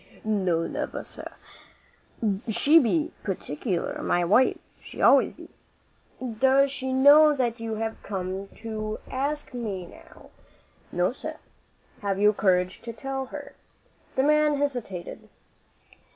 [0.23, 1.27] "No, never, sir.
[2.49, 5.47] She be peculiar my wife; she always be."
[6.39, 10.31] "Does she know that you have come to ask me now?"
[10.91, 11.37] "No, sir."
[12.01, 13.53] "Have you courage to tell her?"
[14.15, 15.29] The man hesitated.